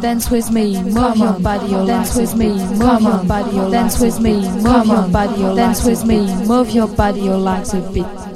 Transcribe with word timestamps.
dance 0.00 0.30
with 0.30 0.50
me, 0.50 0.82
move 0.82 1.16
your 1.16 1.38
body, 1.40 1.68
dance 1.86 2.16
with 2.16 2.34
me, 2.36 2.48
move 2.48 3.02
your 3.02 3.24
body, 3.24 3.70
dance 3.70 4.00
with 4.00 4.20
me, 4.20 4.40
move 4.62 4.86
your 4.86 5.08
body, 5.08 5.42
dance 5.56 5.84
with 5.84 6.04
me, 6.04 6.46
move 6.46 6.70
your 6.70 6.88
body, 6.88 7.20
your 7.20 7.36
legs 7.38 7.74
a 7.74 7.80
bit. 7.80 8.27